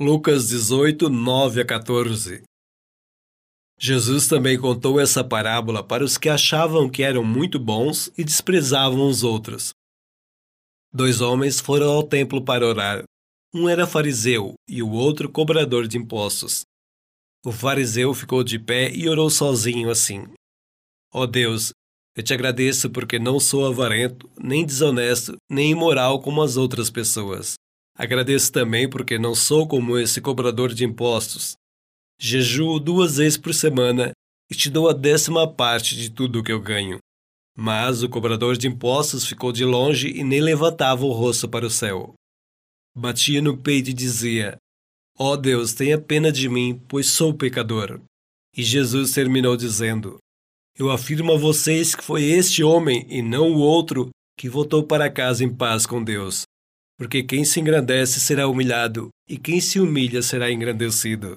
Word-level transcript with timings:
Lucas 0.00 0.48
18, 0.48 1.08
9 1.08 1.60
a 1.60 1.64
14 1.64 2.42
Jesus 3.78 4.26
também 4.26 4.60
contou 4.60 4.98
essa 4.98 5.22
parábola 5.22 5.84
para 5.84 6.02
os 6.02 6.18
que 6.18 6.28
achavam 6.28 6.90
que 6.90 7.04
eram 7.04 7.22
muito 7.22 7.60
bons 7.60 8.10
e 8.18 8.24
desprezavam 8.24 9.06
os 9.06 9.22
outros. 9.22 9.72
Dois 10.92 11.20
homens 11.20 11.60
foram 11.60 11.92
ao 11.92 12.02
templo 12.02 12.44
para 12.44 12.66
orar. 12.66 13.04
Um 13.54 13.68
era 13.68 13.86
fariseu 13.86 14.54
e 14.68 14.82
o 14.82 14.90
outro 14.90 15.30
cobrador 15.30 15.86
de 15.86 15.96
impostos. 15.96 16.64
O 17.46 17.52
fariseu 17.52 18.12
ficou 18.12 18.42
de 18.42 18.58
pé 18.58 18.92
e 18.92 19.08
orou 19.08 19.30
sozinho 19.30 19.90
assim: 19.90 20.24
Ó 21.12 21.22
oh 21.22 21.26
Deus, 21.28 21.70
eu 22.16 22.22
te 22.24 22.34
agradeço 22.34 22.90
porque 22.90 23.20
não 23.20 23.38
sou 23.38 23.64
avarento, 23.64 24.28
nem 24.36 24.66
desonesto, 24.66 25.36
nem 25.48 25.70
imoral 25.70 26.20
como 26.20 26.42
as 26.42 26.56
outras 26.56 26.90
pessoas. 26.90 27.54
Agradeço 27.96 28.50
também 28.50 28.88
porque 28.88 29.18
não 29.18 29.34
sou 29.34 29.68
como 29.68 29.98
esse 29.98 30.20
cobrador 30.20 30.74
de 30.74 30.84
impostos. 30.84 31.56
Jejuo 32.18 32.80
duas 32.80 33.16
vezes 33.16 33.38
por 33.38 33.54
semana 33.54 34.12
e 34.50 34.54
te 34.54 34.68
dou 34.68 34.88
a 34.88 34.92
décima 34.92 35.52
parte 35.52 35.96
de 35.96 36.10
tudo 36.10 36.40
o 36.40 36.42
que 36.42 36.52
eu 36.52 36.60
ganho. 36.60 36.98
Mas 37.56 38.02
o 38.02 38.08
cobrador 38.08 38.56
de 38.56 38.66
impostos 38.66 39.26
ficou 39.26 39.52
de 39.52 39.64
longe 39.64 40.08
e 40.08 40.24
nem 40.24 40.40
levantava 40.40 41.04
o 41.04 41.12
rosto 41.12 41.48
para 41.48 41.66
o 41.66 41.70
céu. 41.70 42.14
Batia 42.96 43.40
no 43.40 43.56
peito 43.56 43.90
e 43.90 43.92
dizia: 43.92 44.56
Ó 45.16 45.32
oh 45.32 45.36
Deus, 45.36 45.72
tenha 45.72 46.00
pena 46.00 46.32
de 46.32 46.48
mim, 46.48 46.80
pois 46.88 47.06
sou 47.06 47.32
pecador. 47.32 48.00
E 48.56 48.62
Jesus 48.62 49.12
terminou 49.12 49.56
dizendo: 49.56 50.18
Eu 50.76 50.90
afirmo 50.90 51.32
a 51.32 51.38
vocês 51.38 51.94
que 51.94 52.04
foi 52.04 52.24
este 52.24 52.64
homem 52.64 53.06
e 53.08 53.22
não 53.22 53.52
o 53.52 53.58
outro 53.58 54.10
que 54.36 54.48
voltou 54.48 54.82
para 54.82 55.10
casa 55.10 55.44
em 55.44 55.54
paz 55.54 55.86
com 55.86 56.02
Deus. 56.02 56.43
Porque 56.96 57.22
quem 57.24 57.44
se 57.44 57.60
engrandece 57.60 58.20
será 58.20 58.46
humilhado, 58.46 59.08
e 59.28 59.36
quem 59.36 59.60
se 59.60 59.80
humilha 59.80 60.22
será 60.22 60.50
engrandecido. 60.50 61.36